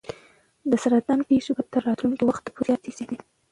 [0.69, 3.05] د سرطان پېښې به تر راتلونکي وخت پورې زیاتې شي.